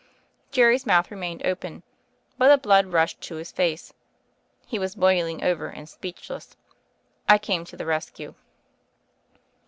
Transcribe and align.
Jerry's 0.51 0.87
mouth 0.87 1.11
remained 1.11 1.45
open; 1.45 1.83
but 2.35 2.47
the 2.49 2.57
blood 2.57 2.85
had 2.85 2.93
rushed 2.93 3.21
to 3.21 3.35
his 3.35 3.51
face. 3.51 3.93
He 4.65 4.79
was 4.79 4.95
boiling 4.95 5.43
over— 5.43 5.67
and 5.69 5.87
speechless. 5.87 6.57
I 7.29 7.37
came 7.37 7.65
to 7.65 7.77
the 7.77 7.85
rescue. 7.85 8.33